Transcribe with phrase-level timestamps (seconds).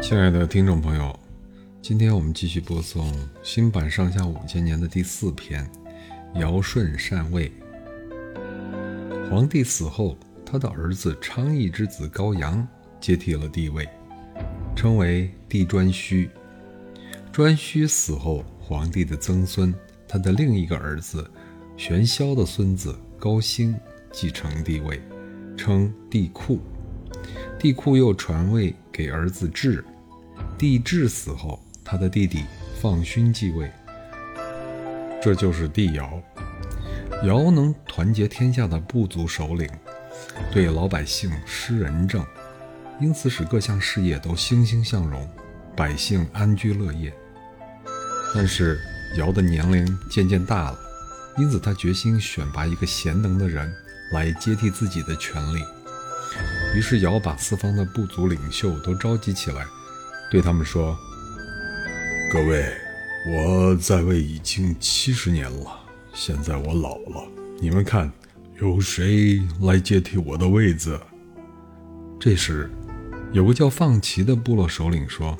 [0.00, 1.18] 亲爱的听众朋友，
[1.82, 5.68] 今天我们继续播送新版《上下五千年》的第四篇
[6.40, 7.52] 《尧舜禅位》。
[9.28, 10.16] 皇帝死后，
[10.46, 12.66] 他的儿子昌邑之子高阳
[13.00, 13.86] 接替了帝位，
[14.74, 16.30] 称为帝颛顼。
[17.32, 19.74] 颛顼死后，皇帝的曾孙，
[20.06, 21.28] 他的另一个儿子
[21.76, 23.74] 玄霄的孙子高兴
[24.12, 25.02] 继承帝位，
[25.56, 26.58] 称帝喾。
[27.58, 29.84] 帝喾又传位给儿子治。
[30.58, 32.44] 帝挚死后，他的弟弟
[32.80, 33.70] 放勋继位，
[35.22, 36.20] 这就是帝尧。
[37.22, 39.70] 尧能团结天下的部族首领，
[40.50, 42.26] 对老百姓施仁政，
[43.00, 45.28] 因此使各项事业都欣欣向荣，
[45.76, 47.14] 百姓安居乐业。
[48.34, 48.80] 但是
[49.16, 50.78] 尧的年龄渐渐大了，
[51.36, 53.72] 因此他决心选拔一个贤能的人
[54.12, 55.62] 来接替自己的权力。
[56.74, 59.66] 于是尧把四方的部族领袖都召集起来，
[60.30, 60.96] 对他们说
[62.30, 62.72] ：“各位，
[63.32, 65.80] 我在位已经七十年了，
[66.12, 67.26] 现在我老了，
[67.60, 68.12] 你们看，
[68.60, 71.00] 有谁来接替我的位子？”
[72.20, 72.70] 这时，
[73.32, 75.36] 有个叫放齐的部落首领说：“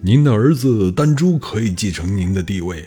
[0.00, 2.84] 您的儿子丹朱可以继承您的地位。”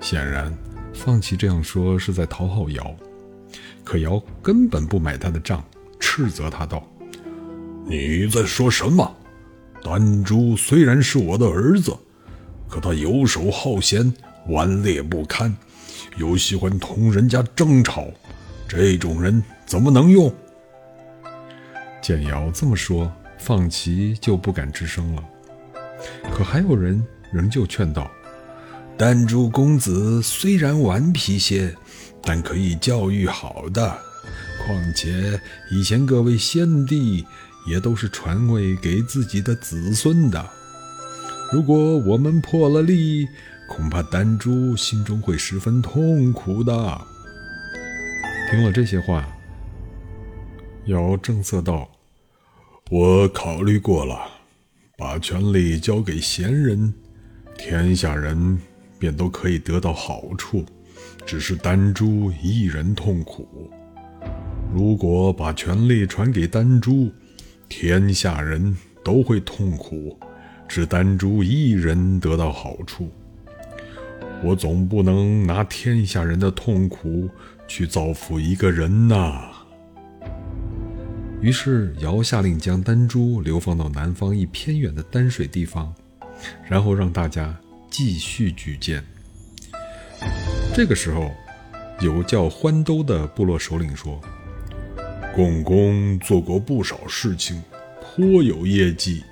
[0.00, 0.52] 显然，
[0.92, 2.96] 放齐这样说是在讨好尧，
[3.84, 5.62] 可尧根本不买他的账。
[6.08, 6.86] 斥责他道
[7.84, 9.16] ：“你在说什么？
[9.82, 11.92] 丹珠虽然是我的儿子，
[12.70, 14.14] 可他游手好闲，
[14.46, 15.52] 顽劣不堪，
[16.16, 18.06] 又喜欢同人家争吵，
[18.68, 20.32] 这种人怎么能用？”
[22.00, 25.24] 见瑶这么说，放齐就不敢吱声了。
[26.32, 28.08] 可还有人仍旧劝道
[28.96, 31.74] ：“丹珠公子虽然顽皮些，
[32.22, 33.98] 但可以教育好的。”
[34.64, 35.40] 况且
[35.70, 37.24] 以前各位先帝
[37.66, 40.48] 也都是传位给自己的子孙的，
[41.52, 43.26] 如果我们破了例，
[43.68, 47.00] 恐怕丹朱心中会十分痛苦的。
[48.50, 49.26] 听了这些话，
[50.86, 51.88] 尧正色道
[52.90, 54.16] ：“我考虑过了，
[54.96, 56.94] 把权力交给贤人，
[57.58, 58.58] 天下人
[58.98, 60.64] 便都可以得到好处，
[61.24, 63.70] 只是丹朱一人痛苦。”
[64.74, 67.10] 如果把权力传给丹朱，
[67.68, 70.18] 天下人都会痛苦，
[70.68, 73.10] 只丹朱一人得到好处。
[74.44, 77.28] 我总不能拿天下人的痛苦
[77.66, 79.50] 去造福一个人呐。
[81.40, 85.94] 于是尧下令将丹朱流放到南方一偏远的丹水地方，
[86.68, 87.58] 然后让大家
[87.90, 89.02] 继续举荐。
[90.74, 91.30] 这个时候，
[92.00, 94.20] 有个叫欢兜的部落首领说。
[95.36, 97.62] 共工做过不少事情，
[98.00, 99.22] 颇有业绩。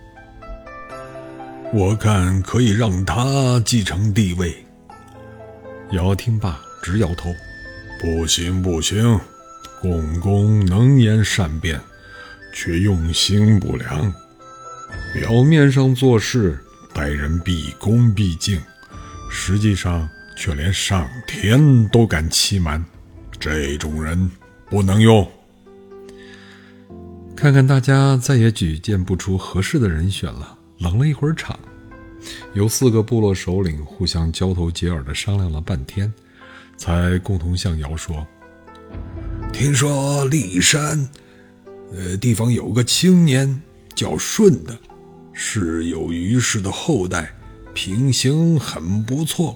[1.73, 4.55] 我看可以让他继承帝位。
[5.93, 7.33] 尧听罢，直摇头
[8.03, 9.19] ：“不行，不行！
[9.81, 11.81] 共工能言善辩，
[12.53, 14.13] 却用心不良，
[15.15, 16.59] 表面上做事
[16.93, 18.61] 待人毕恭毕敬，
[19.31, 22.85] 实际上却连上天都敢欺瞒。
[23.41, 24.31] 这种人
[24.69, 25.27] 不能用。”
[27.45, 31.61] 看看大家再也举荐不出合适的人选了，冷了一会儿场。
[32.55, 36.11] 有四个部落首领互相交头接耳地商量了半天，
[36.79, 38.27] 才共同向尧说
[39.53, 41.07] ：“听说骊山，
[41.93, 43.61] 呃，地方有个青年
[43.95, 44.75] 叫舜的，
[45.35, 47.31] 是有虞氏的后代，
[47.75, 49.55] 品行很不错。”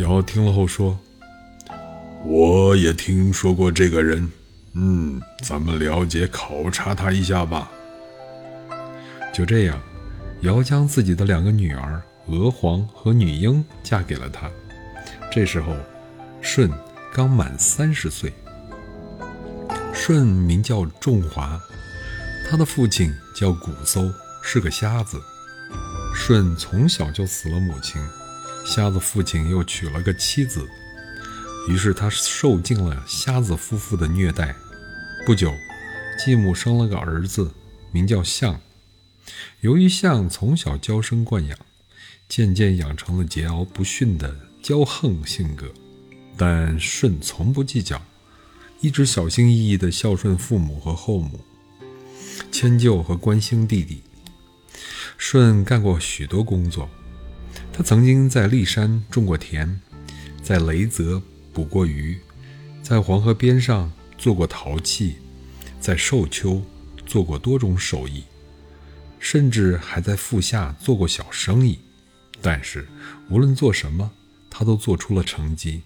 [0.00, 0.98] 尧听了后说
[2.24, 4.26] ：“我也听说过这个人。”
[4.74, 7.70] 嗯，咱们了解考察他一下吧。
[9.32, 9.80] 就这样，
[10.42, 14.50] 尧将自己的两个女儿娥皇和女英嫁给了他。
[15.30, 15.76] 这时候，
[16.42, 16.68] 舜
[17.12, 18.32] 刚满三十岁。
[19.92, 21.60] 舜名叫仲华，
[22.50, 24.12] 他的父亲叫瞽叟，
[24.42, 25.20] 是个瞎子。
[26.14, 28.00] 舜从小就死了母亲，
[28.66, 30.66] 瞎子父亲又娶了个妻子，
[31.68, 34.54] 于是他受尽了瞎子夫妇的虐待。
[35.26, 35.54] 不久，
[36.18, 37.50] 继母生了个儿子，
[37.92, 38.60] 名叫象。
[39.62, 41.58] 由于象从小娇生惯养，
[42.28, 45.72] 渐渐养成了桀骜不驯的骄横性格。
[46.36, 48.02] 但舜从不计较，
[48.82, 51.40] 一直小心翼翼地孝顺父母和后母，
[52.52, 54.02] 迁就和关心弟弟。
[55.16, 56.90] 舜干过许多工作，
[57.72, 59.80] 他曾经在骊山种过田，
[60.42, 62.20] 在雷泽捕过鱼，
[62.82, 63.90] 在黄河边上。
[64.18, 65.16] 做过陶器，
[65.80, 66.62] 在寿丘
[67.06, 68.24] 做过多种手艺。
[69.18, 71.78] 甚至还在腹下做过小生意。
[72.42, 72.86] 但是
[73.30, 74.10] 无论做什么，
[74.50, 75.80] 他都做出了成绩。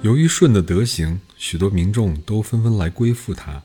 [0.00, 3.62] 由于舜的德行，许多民众都纷纷来归附他。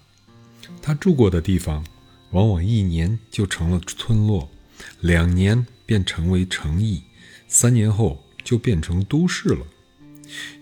[0.81, 1.86] 他住过的地方，
[2.31, 4.50] 往往一年就成了村落，
[5.00, 7.04] 两年便成为城邑，
[7.48, 9.66] 三年后就变成都市了。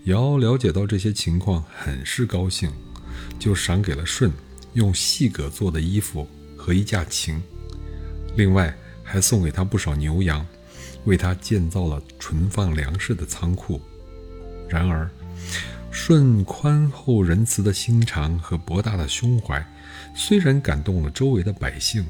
[0.04, 2.70] 尧了解到这些情况，很是高兴，
[3.38, 4.30] 就赏给了舜
[4.72, 6.26] 用细葛做的衣服
[6.56, 7.40] 和一架琴，
[8.36, 10.46] 另外还送给他不少牛羊，
[11.04, 13.80] 为他建造了存放粮食的仓库。
[14.68, 15.10] 然而，
[15.92, 19.64] 舜宽厚仁慈的心肠和博大的胸怀，
[20.14, 22.06] 虽然感动了周围的百姓，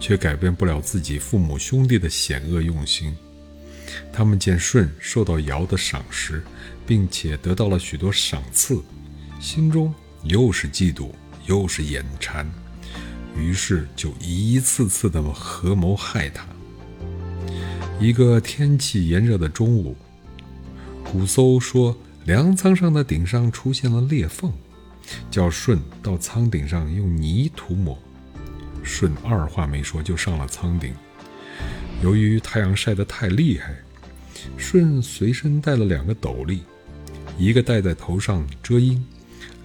[0.00, 3.14] 却改变不了自己父母兄弟的险恶用心。
[4.12, 6.42] 他们见舜受到尧的赏识，
[6.86, 8.82] 并且得到了许多赏赐，
[9.40, 9.94] 心中
[10.24, 11.10] 又是嫉妒
[11.46, 12.48] 又是眼馋，
[13.36, 16.46] 于是就一次次的合谋害他。
[18.00, 19.96] 一个天气炎热的中午，
[21.04, 21.96] 古叟说。
[22.26, 24.52] 粮仓上的顶上出现了裂缝，
[25.30, 27.96] 叫舜到仓顶上用泥涂抹。
[28.82, 30.92] 舜二话没说就上了仓顶。
[32.02, 33.76] 由于太阳晒得太厉害，
[34.58, 36.60] 舜随身带了两个斗笠，
[37.38, 39.04] 一个戴在头上遮阴，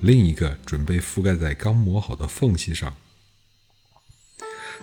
[0.02, 2.96] 另一个准备覆盖在刚磨好的缝隙上。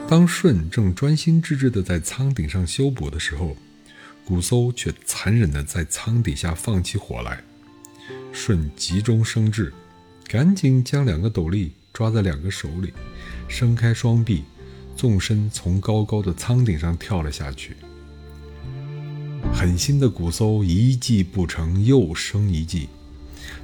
[0.08, 3.56] 当舜正专心致志地在舱顶上修补的时候，
[4.24, 7.42] 古搜却残忍地在舱底下放起火来。
[8.32, 9.72] 舜急中生智，
[10.28, 12.92] 赶紧将两个斗笠抓在两个手里，
[13.48, 14.44] 伸开双臂，
[14.96, 17.76] 纵身从高高的舱顶上跳了下去。
[19.52, 22.88] 狠心的古搜一计不成，又生一计。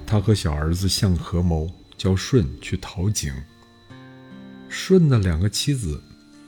[0.07, 3.33] 他和小儿子相合谋，叫舜去讨井。
[4.69, 6.03] 舜的两个妻子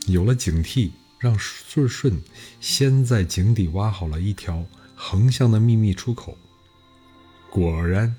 [0.06, 0.90] 有了警惕，
[1.20, 2.20] 让舜舜
[2.60, 6.36] 先在井底挖好了一条横向的秘密出口。
[7.48, 8.14] 果然，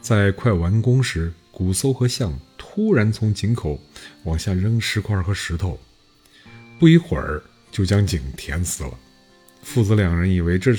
[0.00, 3.80] 在快完工时，古搜和象突然从井口
[4.24, 5.78] 往下扔石块和石头，
[6.78, 8.98] 不一会儿就将井填死了。
[9.66, 10.72] 父子两人以为这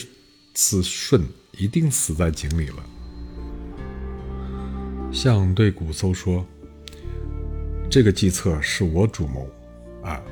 [0.54, 1.22] 次舜
[1.58, 2.84] 一定死在井里了。
[5.12, 6.44] 象对古叟说
[7.92, 9.46] ：“这个计策是我主谋，
[10.02, 10.24] 啊，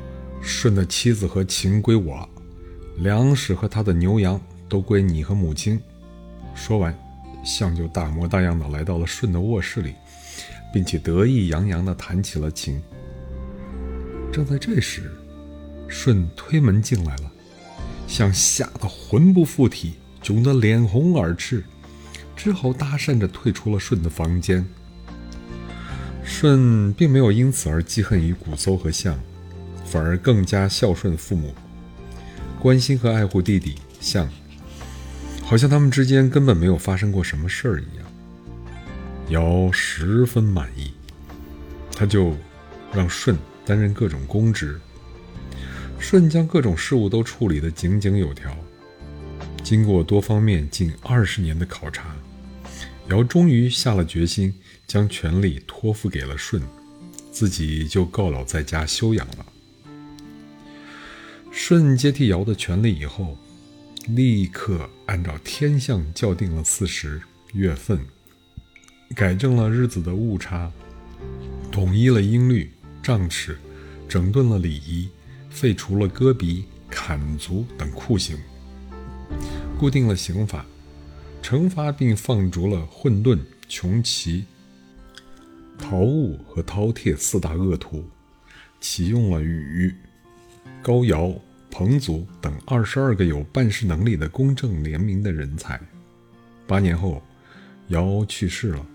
[0.41, 2.27] 舜的妻子和禽归我，
[2.99, 5.79] 粮食和他的牛羊都归你和母亲。”
[6.55, 6.97] 说完。
[7.43, 9.93] 象就大模大样的来到了舜的卧室里，
[10.73, 12.81] 并且得意洋洋的弹起了琴。
[14.31, 15.11] 正在这时，
[15.87, 17.31] 舜推门进来了，
[18.07, 21.63] 象吓得魂不附体，窘得脸红耳赤，
[22.35, 24.65] 只好搭讪着退出了舜的房间。
[26.23, 29.19] 舜并没有因此而记恨于古搜和象，
[29.85, 31.53] 反而更加孝顺父母，
[32.59, 34.27] 关心和爱护弟弟象。
[35.43, 38.05] 好像他们之间根本没有发生过什么事儿一样。
[39.29, 40.91] 尧十分满意，
[41.95, 42.35] 他就
[42.91, 44.79] 让舜担任各种公职。
[45.99, 48.55] 舜将各种事务都处理得井井有条。
[49.63, 52.15] 经过多方面近二十年的考察，
[53.09, 54.53] 尧终于下了决心，
[54.85, 56.61] 将权力托付给了舜，
[57.31, 59.45] 自己就告老在家休养了。
[61.51, 63.37] 舜接替尧的权力以后。
[64.09, 67.19] 立刻按照天象校定了四时
[67.53, 67.99] 月份，
[69.15, 70.71] 改正了日子的误差，
[71.71, 72.71] 统一了音律、
[73.01, 73.57] 杖尺，
[74.07, 75.09] 整顿了礼仪，
[75.55, 78.37] 废除了割鼻、砍足等酷刑，
[79.79, 80.65] 固定了刑法，
[81.41, 84.43] 惩罚并放逐了混沌、穷奇、
[85.79, 88.03] 陶物和饕餮四大恶徒，
[88.81, 89.95] 启用了禹、
[90.83, 91.33] 高尧。
[91.71, 95.77] 彭祖等二十二个有办事能力的公正廉明的人才。
[96.65, 97.21] 八年后，
[97.87, 98.85] 尧去世了，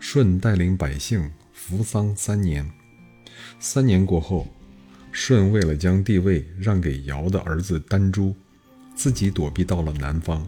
[0.00, 2.70] 舜带领百姓服丧三年。
[3.60, 4.48] 三年过后，
[5.12, 8.34] 舜为了将帝位让给尧的儿子丹朱，
[8.96, 10.46] 自己躲避到了南方。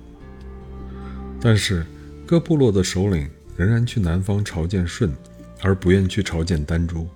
[1.40, 1.86] 但是
[2.26, 5.14] 各部落的首领仍然去南方朝见舜，
[5.60, 7.06] 而不愿去朝见丹朱。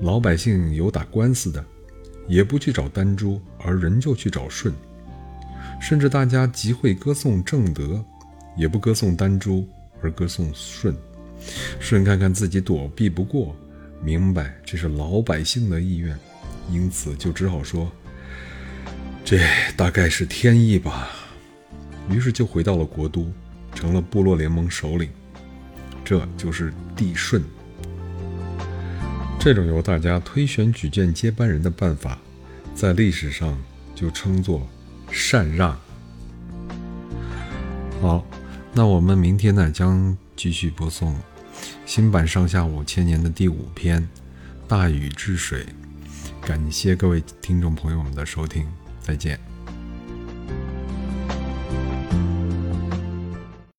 [0.00, 1.64] 老百姓有打官司的。
[2.26, 4.72] 也不去找丹朱，而仍旧去找舜，
[5.78, 8.02] 甚至大家集会歌颂正德，
[8.56, 9.68] 也不歌颂丹朱，
[10.00, 10.94] 而歌颂舜。
[11.78, 13.54] 舜看看自己躲避不过，
[14.02, 16.18] 明白这是老百姓的意愿，
[16.70, 17.90] 因此就只好说
[19.24, 19.38] ：“这
[19.76, 21.10] 大概是天意吧。”
[22.10, 23.32] 于是就回到了国都，
[23.74, 25.08] 成了部落联盟首领。
[26.04, 27.42] 这就是帝舜。
[29.38, 32.18] 这种由大家推选举荐接班人的办法，
[32.74, 33.58] 在历史上
[33.94, 34.66] 就称作
[35.10, 35.78] 禅让。
[38.00, 38.26] 好，
[38.72, 41.18] 那我们明天呢将继续播送
[41.86, 44.02] 新版《上下五千年》的第五篇
[44.68, 45.64] 《大禹治水》。
[46.46, 48.68] 感谢各位听众朋友们的收听，
[49.00, 49.53] 再见。